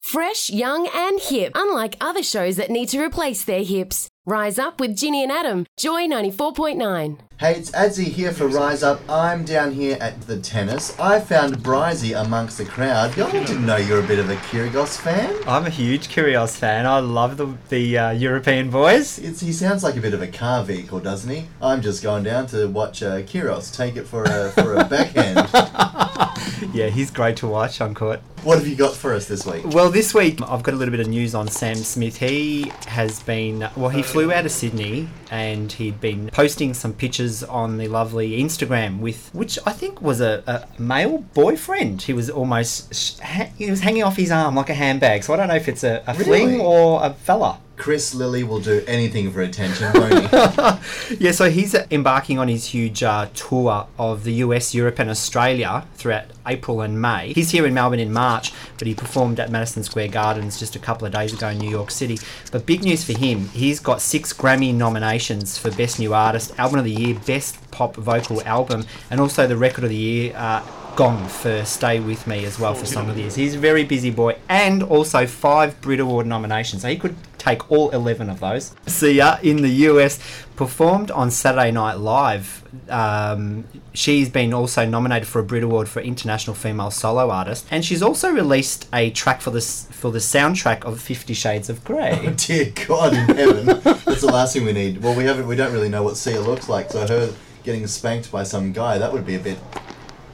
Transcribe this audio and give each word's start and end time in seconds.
Fresh, 0.00 0.48
young, 0.48 0.88
and 0.94 1.20
hip, 1.20 1.52
unlike 1.54 1.94
other 2.00 2.22
shows 2.22 2.56
that 2.56 2.70
need 2.70 2.88
to 2.88 3.00
replace 3.04 3.44
their 3.44 3.62
hips. 3.62 4.08
Rise 4.26 4.58
up 4.58 4.80
with 4.80 4.96
Ginny 4.96 5.22
and 5.22 5.30
Adam, 5.30 5.66
Joy 5.76 6.06
94.9. 6.06 7.18
Hey, 7.38 7.54
it's 7.54 7.70
Adzy 7.72 8.04
here 8.04 8.32
for 8.32 8.48
Rise 8.48 8.82
Up. 8.82 9.00
I'm 9.08 9.44
down 9.44 9.72
here 9.72 9.98
at 10.00 10.20
the 10.22 10.38
tennis. 10.40 10.98
I 10.98 11.20
found 11.20 11.58
Brizy 11.58 12.18
amongst 12.18 12.58
the 12.58 12.64
crowd. 12.64 13.16
Y'all 13.16 13.30
didn't 13.30 13.64
know 13.64 13.76
you're 13.76 14.00
a 14.00 14.06
bit 14.06 14.18
of 14.18 14.30
a 14.30 14.36
Kyrgios 14.36 14.98
fan. 14.98 15.34
I'm 15.46 15.66
a 15.66 15.70
huge 15.70 16.08
Kyrgios 16.08 16.56
fan. 16.56 16.86
I 16.86 16.98
love 16.98 17.36
the 17.36 17.54
the 17.68 17.98
uh, 17.98 18.10
European 18.10 18.70
boys. 18.70 19.18
It's, 19.18 19.40
he 19.40 19.52
sounds 19.52 19.82
like 19.82 19.96
a 19.96 20.00
bit 20.00 20.14
of 20.14 20.22
a 20.22 20.28
car 20.28 20.64
vehicle, 20.64 21.00
doesn't 21.00 21.30
he? 21.30 21.46
I'm 21.62 21.80
just 21.82 22.02
going 22.02 22.24
down 22.24 22.46
to 22.48 22.66
watch 22.68 23.02
uh, 23.02 23.22
Kyrgios 23.22 23.74
take 23.74 23.96
it 23.96 24.06
for 24.06 24.24
a, 24.24 24.50
for 24.50 24.74
a 24.74 24.84
backhand. 24.84 25.48
Yeah, 26.72 26.88
he's 26.88 27.10
great 27.10 27.36
to 27.38 27.46
watch 27.48 27.80
on 27.80 27.94
court. 27.94 28.20
What 28.42 28.58
have 28.58 28.66
you 28.66 28.74
got 28.76 28.94
for 28.94 29.12
us 29.14 29.26
this 29.26 29.44
week? 29.46 29.64
Well, 29.66 29.90
this 29.90 30.14
week 30.14 30.40
I've 30.42 30.62
got 30.62 30.74
a 30.74 30.76
little 30.76 30.92
bit 30.92 31.00
of 31.00 31.08
news 31.08 31.34
on 31.34 31.48
Sam 31.48 31.76
Smith. 31.76 32.16
He 32.18 32.72
has 32.86 33.22
been 33.22 33.68
well. 33.76 33.90
He 33.90 34.02
flew 34.02 34.32
out 34.32 34.44
of 34.46 34.50
Sydney 34.52 35.08
and 35.30 35.70
he'd 35.72 36.00
been 36.00 36.28
posting 36.32 36.74
some 36.74 36.92
pictures 36.92 37.42
on 37.44 37.78
the 37.78 37.88
lovely 37.88 38.40
Instagram 38.42 39.00
with 39.00 39.30
which 39.34 39.58
I 39.66 39.72
think 39.72 40.00
was 40.02 40.20
a, 40.20 40.42
a 40.46 40.80
male 40.80 41.18
boyfriend. 41.34 42.02
He 42.02 42.12
was 42.12 42.30
almost 42.30 42.94
sh- 42.94 43.18
ha- 43.18 43.50
he 43.56 43.70
was 43.70 43.80
hanging 43.80 44.02
off 44.02 44.16
his 44.16 44.30
arm 44.30 44.54
like 44.54 44.70
a 44.70 44.74
handbag. 44.74 45.22
So 45.24 45.34
I 45.34 45.36
don't 45.36 45.48
know 45.48 45.54
if 45.56 45.68
it's 45.68 45.84
a, 45.84 46.02
a 46.06 46.14
Really? 46.14 46.24
fling 46.24 46.60
or 46.60 47.04
a 47.04 47.12
fella. 47.12 47.58
Chris 47.76 48.14
Lilly 48.14 48.44
will 48.44 48.60
do 48.60 48.84
anything 48.86 49.32
for 49.32 49.40
attention, 49.40 49.90
won't 49.94 50.12
he? 50.30 51.16
Yeah, 51.18 51.32
so 51.32 51.48
he's 51.50 51.74
embarking 51.90 52.38
on 52.38 52.46
his 52.46 52.66
huge 52.66 53.02
uh, 53.02 53.26
tour 53.34 53.86
of 53.98 54.24
the 54.24 54.34
US, 54.44 54.74
Europe, 54.74 54.98
and 54.98 55.08
Australia 55.08 55.86
throughout 55.94 56.24
April 56.46 56.82
and 56.82 57.00
May. 57.00 57.32
He's 57.32 57.50
here 57.52 57.64
in 57.66 57.72
Melbourne 57.72 57.98
in 57.98 58.12
March, 58.12 58.29
but 58.78 58.86
he 58.86 58.94
performed 58.94 59.40
at 59.40 59.50
Madison 59.50 59.82
Square 59.82 60.08
Gardens 60.08 60.58
just 60.58 60.76
a 60.76 60.78
couple 60.78 61.06
of 61.06 61.12
days 61.12 61.32
ago 61.32 61.48
in 61.48 61.58
New 61.58 61.70
York 61.70 61.90
City. 61.90 62.18
But 62.52 62.66
big 62.66 62.82
news 62.82 63.04
for 63.04 63.18
him, 63.18 63.48
he's 63.48 63.80
got 63.80 64.00
six 64.00 64.32
Grammy 64.32 64.74
nominations 64.74 65.58
for 65.58 65.70
Best 65.70 65.98
New 65.98 66.14
Artist, 66.14 66.58
Album 66.58 66.78
of 66.78 66.84
the 66.84 66.92
Year, 66.92 67.18
Best 67.26 67.70
Pop 67.70 67.96
Vocal 67.96 68.42
Album, 68.42 68.84
and 69.10 69.20
also 69.20 69.46
the 69.46 69.56
Record 69.56 69.84
of 69.84 69.90
the 69.90 69.96
Year. 69.96 70.34
Uh, 70.36 70.62
Gong 71.00 71.26
for 71.28 71.64
Stay 71.64 71.98
With 71.98 72.26
Me 72.26 72.44
as 72.44 72.58
well 72.58 72.74
for 72.74 72.84
Song 72.84 73.08
of 73.08 73.14
the 73.14 73.22
Year. 73.22 73.30
He's 73.30 73.54
a 73.54 73.58
very 73.58 73.84
busy 73.84 74.10
boy 74.10 74.36
and 74.50 74.82
also 74.82 75.26
five 75.26 75.80
Brit 75.80 75.98
Award 75.98 76.26
nominations. 76.26 76.82
So 76.82 76.88
he 76.88 76.98
could 76.98 77.16
take 77.38 77.70
all 77.70 77.88
11 77.88 78.28
of 78.28 78.40
those. 78.40 78.74
Sia 78.86 79.40
in 79.42 79.62
the 79.62 79.70
US 79.88 80.18
performed 80.56 81.10
on 81.10 81.30
Saturday 81.30 81.70
Night 81.70 81.94
Live. 81.94 82.62
Um, 82.90 83.64
she's 83.94 84.28
been 84.28 84.52
also 84.52 84.84
nominated 84.84 85.26
for 85.26 85.38
a 85.38 85.42
Brit 85.42 85.62
Award 85.62 85.88
for 85.88 86.00
International 86.00 86.54
Female 86.54 86.90
Solo 86.90 87.30
Artist, 87.30 87.66
and 87.70 87.82
she's 87.82 88.02
also 88.02 88.30
released 88.30 88.86
a 88.92 89.08
track 89.08 89.40
for 89.40 89.52
this 89.52 89.86
for 89.86 90.10
the 90.10 90.18
soundtrack 90.18 90.84
of 90.84 91.00
Fifty 91.00 91.32
Shades 91.32 91.70
of 91.70 91.82
Grey. 91.82 92.34
Dear 92.36 92.74
God 92.86 93.14
in 93.14 93.36
heaven, 93.36 93.64
that's 93.64 94.20
the 94.20 94.26
last 94.26 94.52
thing 94.52 94.66
we 94.66 94.74
need. 94.74 95.02
Well, 95.02 95.16
we 95.16 95.24
haven't. 95.24 95.46
We 95.46 95.56
don't 95.56 95.72
really 95.72 95.88
know 95.88 96.02
what 96.02 96.18
Sia 96.18 96.42
looks 96.42 96.68
like, 96.68 96.90
so 96.90 97.06
her 97.06 97.32
getting 97.64 97.86
spanked 97.86 98.30
by 98.30 98.42
some 98.42 98.72
guy 98.72 98.98
that 98.98 99.10
would 99.10 99.24
be 99.24 99.36
a 99.36 99.40
bit 99.40 99.58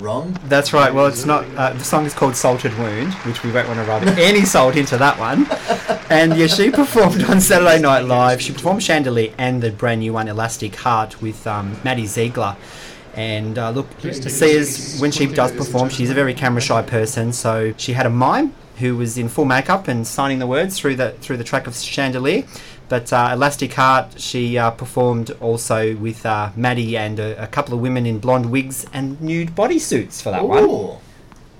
wrong. 0.00 0.38
That's 0.44 0.72
right. 0.72 0.92
Well, 0.92 1.06
it's 1.06 1.24
not. 1.24 1.44
Uh, 1.56 1.72
the 1.72 1.84
song 1.84 2.06
is 2.06 2.14
called 2.14 2.36
"Salted 2.36 2.76
Wound," 2.78 3.12
which 3.24 3.42
we 3.42 3.52
won't 3.52 3.68
want 3.68 3.80
to 3.80 3.84
rub 3.84 4.02
any 4.18 4.44
salt 4.44 4.76
into 4.76 4.96
that 4.98 5.18
one. 5.18 5.46
And 6.10 6.36
yeah, 6.36 6.46
she 6.46 6.70
performed 6.70 7.22
on 7.24 7.40
Saturday 7.40 7.80
Night 7.80 8.04
Live. 8.04 8.40
She 8.40 8.52
performed 8.52 8.82
"Chandelier" 8.82 9.32
and 9.38 9.62
the 9.62 9.70
brand 9.70 10.00
new 10.00 10.12
one, 10.12 10.28
"Elastic 10.28 10.76
Heart," 10.76 11.22
with 11.22 11.46
um, 11.46 11.76
Maddie 11.84 12.06
Ziegler. 12.06 12.56
And 13.14 13.58
uh, 13.58 13.70
look, 13.70 13.88
Sia's 14.00 14.98
when 14.98 15.10
she 15.10 15.26
does 15.26 15.52
perform, 15.52 15.90
she's 15.90 16.10
a 16.10 16.14
very 16.14 16.34
camera 16.34 16.62
shy 16.62 16.82
person. 16.82 17.32
So 17.32 17.74
she 17.76 17.92
had 17.92 18.06
a 18.06 18.10
mime 18.10 18.54
who 18.78 18.96
was 18.96 19.18
in 19.18 19.28
full 19.28 19.44
makeup 19.44 19.86
and 19.86 20.06
signing 20.06 20.38
the 20.38 20.46
words 20.46 20.78
through 20.78 20.96
the 20.96 21.12
through 21.20 21.36
the 21.36 21.44
track 21.44 21.66
of 21.66 21.76
"Chandelier." 21.76 22.44
But 22.92 23.10
uh, 23.10 23.30
Elastic 23.32 23.72
Heart, 23.72 24.20
she 24.20 24.58
uh, 24.58 24.70
performed 24.70 25.30
also 25.40 25.96
with 25.96 26.26
uh, 26.26 26.50
Maddie 26.56 26.98
and 26.98 27.18
a, 27.18 27.44
a 27.44 27.46
couple 27.46 27.72
of 27.72 27.80
women 27.80 28.04
in 28.04 28.18
blonde 28.18 28.50
wigs 28.50 28.84
and 28.92 29.18
nude 29.18 29.54
bodysuits 29.54 30.20
for 30.20 30.30
that 30.30 30.46
one. 30.46 30.64
Ooh. 30.64 30.98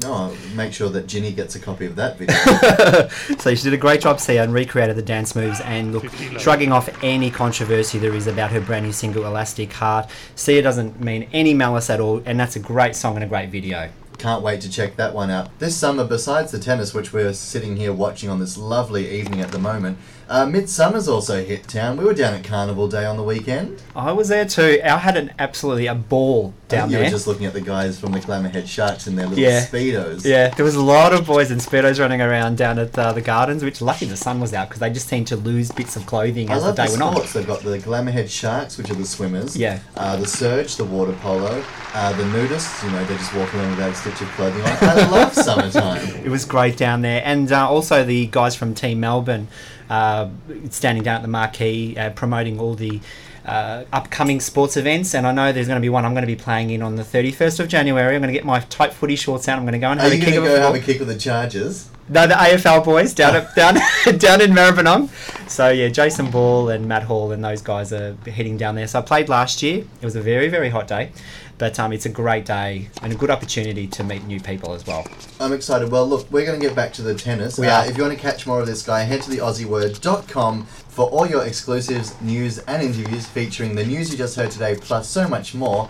No, 0.02 0.12
I'll 0.12 0.36
make 0.54 0.74
sure 0.74 0.90
that 0.90 1.06
Ginny 1.06 1.32
gets 1.32 1.54
a 1.54 1.58
copy 1.58 1.86
of 1.86 1.96
that 1.96 2.18
video. 2.18 3.08
So 3.38 3.54
she 3.54 3.62
did 3.62 3.72
a 3.72 3.78
great 3.78 4.02
job, 4.02 4.20
Sia, 4.20 4.42
and 4.42 4.52
recreated 4.52 4.94
the 4.94 5.02
dance 5.02 5.34
moves 5.34 5.62
and 5.62 5.94
look, 5.94 6.04
shrugging 6.38 6.70
off 6.70 6.90
any 7.02 7.30
controversy 7.30 7.98
there 7.98 8.12
is 8.12 8.26
about 8.26 8.50
her 8.50 8.60
brand 8.60 8.84
new 8.84 8.92
single 8.92 9.24
"Elastic 9.24 9.72
Heart." 9.72 10.10
Sia 10.34 10.60
doesn't 10.60 11.00
mean 11.00 11.30
any 11.32 11.54
malice 11.54 11.88
at 11.88 11.98
all, 11.98 12.20
and 12.26 12.38
that's 12.38 12.56
a 12.56 12.60
great 12.60 12.94
song 12.94 13.14
and 13.14 13.24
a 13.24 13.26
great 13.26 13.48
video. 13.48 13.88
Can't 14.22 14.44
wait 14.44 14.60
to 14.60 14.70
check 14.70 14.94
that 14.98 15.14
one 15.14 15.32
out. 15.32 15.58
This 15.58 15.76
summer, 15.76 16.04
besides 16.04 16.52
the 16.52 16.60
tennis, 16.60 16.94
which 16.94 17.12
we're 17.12 17.32
sitting 17.32 17.76
here 17.76 17.92
watching 17.92 18.30
on 18.30 18.38
this 18.38 18.56
lovely 18.56 19.10
evening 19.18 19.40
at 19.40 19.50
the 19.50 19.58
moment, 19.58 19.98
uh, 20.28 20.46
Midsumma's 20.46 21.08
also 21.08 21.42
hit 21.42 21.66
town. 21.66 21.96
We 21.96 22.04
were 22.04 22.14
down 22.14 22.34
at 22.34 22.44
Carnival 22.44 22.86
Day 22.86 23.04
on 23.04 23.16
the 23.16 23.24
weekend. 23.24 23.82
I 23.96 24.12
was 24.12 24.28
there 24.28 24.44
too. 24.44 24.80
I 24.84 24.98
had 24.98 25.16
an 25.16 25.32
absolutely 25.40 25.88
a 25.88 25.96
ball 25.96 26.54
down 26.72 26.90
you 26.90 26.96
there. 26.96 27.04
were 27.04 27.10
just 27.10 27.26
looking 27.26 27.46
at 27.46 27.52
the 27.52 27.60
guys 27.60 27.98
from 28.00 28.12
the 28.12 28.18
Glamourhead 28.20 28.66
Sharks 28.66 29.06
in 29.06 29.14
their 29.16 29.26
little 29.26 29.42
Yeah. 29.42 29.64
speedos. 29.64 30.24
Yeah, 30.24 30.48
there 30.50 30.64
was 30.64 30.74
a 30.74 30.82
lot 30.82 31.12
of 31.12 31.26
boys 31.26 31.50
in 31.50 31.58
speedos 31.58 32.00
running 32.00 32.20
around 32.20 32.56
down 32.58 32.78
at 32.78 32.98
uh, 32.98 33.12
the 33.12 33.20
gardens. 33.20 33.62
Which 33.62 33.80
lucky 33.80 34.06
the 34.06 34.16
sun 34.16 34.40
was 34.40 34.52
out 34.52 34.68
because 34.68 34.80
they 34.80 34.90
just 34.90 35.08
seem 35.08 35.24
to 35.26 35.36
lose 35.36 35.70
bits 35.70 35.94
of 35.96 36.06
clothing 36.06 36.50
I 36.50 36.54
as 36.56 36.64
the 36.64 36.72
day 36.72 36.86
the 36.86 36.92
went 36.92 37.02
on. 37.02 37.26
They've 37.32 37.46
got 37.46 37.60
the 37.60 37.78
Glamourhead 37.78 38.28
Sharks, 38.28 38.76
which 38.78 38.90
are 38.90 38.94
the 38.94 39.06
swimmers. 39.06 39.56
Yeah. 39.56 39.78
Uh, 39.96 40.16
the 40.16 40.26
Surge, 40.26 40.76
the 40.76 40.84
water 40.84 41.12
polo. 41.20 41.62
Uh, 41.94 42.12
the 42.14 42.24
nudists, 42.24 42.82
you 42.84 42.90
know, 42.90 43.04
they 43.04 43.16
just 43.16 43.34
walk 43.34 43.54
around 43.54 43.70
without 43.70 43.90
a 43.90 43.94
stitch 43.94 44.20
of 44.22 44.28
clothing 44.30 44.62
on. 44.62 44.76
I 44.80 45.10
love 45.10 45.34
summertime. 45.72 46.08
It 46.24 46.30
was 46.30 46.44
great 46.46 46.76
down 46.78 47.02
there, 47.02 47.20
and 47.24 47.52
uh, 47.52 47.68
also 47.68 48.02
the 48.02 48.26
guys 48.28 48.56
from 48.56 48.74
Team 48.74 48.98
Melbourne 49.00 49.48
uh, 49.90 50.30
standing 50.70 51.02
down 51.04 51.16
at 51.16 51.22
the 51.22 51.28
marquee 51.28 51.94
uh, 51.98 52.08
promoting 52.10 52.58
all 52.58 52.74
the 52.74 53.00
uh, 53.44 53.84
upcoming 53.92 54.40
sports 54.40 54.76
events. 54.76 55.14
And 55.14 55.26
I 55.26 55.32
know 55.32 55.52
there's 55.52 55.66
going 55.66 55.80
to 55.80 55.84
be 55.84 55.88
one 55.88 56.04
I'm 56.04 56.12
going 56.12 56.22
to 56.22 56.26
be 56.26 56.36
playing 56.36 56.70
in 56.70 56.82
on 56.82 56.96
the 56.96 57.02
31st 57.02 57.60
of 57.60 57.68
January. 57.68 58.14
I'm 58.14 58.22
going 58.22 58.32
to 58.32 58.38
get 58.38 58.44
my 58.44 58.60
tight 58.60 58.92
footy 58.92 59.16
shorts 59.16 59.48
out. 59.48 59.58
I'm 59.58 59.64
going 59.64 59.72
to 59.72 59.78
go 59.78 59.90
and 59.90 60.00
Are 60.00 60.04
have 60.04 60.12
a 60.12 60.18
kick 60.18 60.34
of 60.34 60.44
go 60.44 60.60
have 60.60 60.74
a 60.74 60.80
kick 60.80 60.98
with 60.98 61.08
the 61.08 61.18
Chargers? 61.18 61.88
No, 62.08 62.26
the 62.26 62.34
AFL 62.34 62.84
boys 62.84 63.14
down 63.14 63.36
at, 63.36 63.54
down 63.56 63.74
down 64.18 64.40
in 64.40 64.52
Maribyrnong. 64.52 65.08
So 65.48 65.68
yeah, 65.68 65.88
Jason 65.88 66.30
Ball 66.30 66.70
and 66.70 66.86
Matt 66.86 67.04
Hall 67.04 67.32
and 67.32 67.44
those 67.44 67.62
guys 67.62 67.92
are 67.92 68.14
heading 68.26 68.56
down 68.56 68.74
there. 68.74 68.86
So 68.86 68.98
I 68.98 69.02
played 69.02 69.28
last 69.28 69.62
year. 69.62 69.84
It 70.00 70.04
was 70.04 70.16
a 70.16 70.20
very 70.22 70.48
very 70.48 70.68
hot 70.68 70.88
day, 70.88 71.12
but 71.58 71.78
um, 71.78 71.92
it's 71.92 72.06
a 72.06 72.10
great 72.10 72.44
day 72.44 72.88
and 73.02 73.12
a 73.12 73.16
good 73.16 73.30
opportunity 73.30 73.86
to 73.86 74.04
meet 74.04 74.24
new 74.24 74.40
people 74.40 74.72
as 74.72 74.86
well. 74.86 75.06
I'm 75.40 75.52
excited. 75.52 75.90
Well, 75.90 76.06
look, 76.06 76.30
we're 76.30 76.46
going 76.46 76.60
to 76.60 76.66
get 76.66 76.74
back 76.74 76.92
to 76.94 77.02
the 77.02 77.14
tennis. 77.14 77.58
We 77.58 77.66
uh, 77.68 77.82
are. 77.82 77.86
If 77.86 77.96
you 77.96 78.02
want 78.02 78.14
to 78.14 78.20
catch 78.20 78.46
more 78.46 78.60
of 78.60 78.66
this 78.66 78.82
guy, 78.82 79.02
head 79.02 79.22
to 79.22 79.30
the 79.30 79.38
AussieWord.com 79.38 80.66
for 80.66 81.08
all 81.08 81.26
your 81.26 81.44
exclusives, 81.44 82.20
news, 82.20 82.58
and 82.58 82.82
interviews 82.82 83.26
featuring 83.26 83.74
the 83.74 83.84
news 83.84 84.10
you 84.10 84.18
just 84.18 84.36
heard 84.36 84.50
today, 84.50 84.76
plus 84.78 85.08
so 85.08 85.28
much 85.28 85.54
more. 85.54 85.88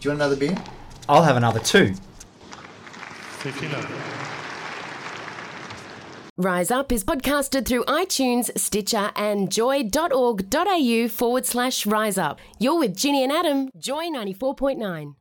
Do 0.00 0.08
you 0.08 0.10
want 0.10 0.20
another 0.20 0.36
beer? 0.36 0.56
I'll 1.08 1.22
have 1.22 1.36
another 1.36 1.60
two. 1.60 1.94
Rise 6.36 6.72
Up 6.72 6.90
is 6.90 7.04
podcasted 7.04 7.64
through 7.64 7.84
iTunes, 7.84 8.50
Stitcher, 8.58 9.12
and 9.14 9.52
joy.org.au 9.52 11.08
forward 11.08 11.46
slash 11.46 11.86
rise 11.86 12.18
up. 12.18 12.40
You're 12.58 12.76
with 12.76 12.96
Ginny 12.96 13.22
and 13.22 13.30
Adam, 13.30 13.70
Joy 13.78 14.06
94.9. 14.06 15.14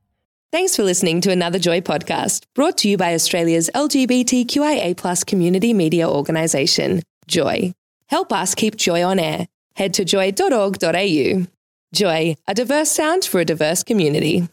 Thanks 0.52 0.76
for 0.76 0.82
listening 0.82 1.22
to 1.22 1.32
another 1.32 1.60
Joy 1.60 1.82
podcast 1.82 2.46
brought 2.56 2.80
to 2.80 2.90
you 2.90 2.98
by 2.98 3.14
Australia's 3.14 3.70
LGBTQIA 3.76 5.28
community 5.28 5.72
media 5.72 6.10
organisation, 6.10 7.04
Joy. 7.28 7.76
Help 8.08 8.34
us 8.34 8.56
keep 8.56 8.76
Joy 8.76 9.04
on 9.04 9.20
air. 9.20 9.48
Head 9.76 9.94
to 9.94 10.06
joy.org.au. 10.06 11.46
Joy, 11.94 12.36
a 12.48 12.54
diverse 12.56 12.90
sound 12.90 13.24
for 13.24 13.40
a 13.40 13.46
diverse 13.46 13.84
community. 13.84 14.48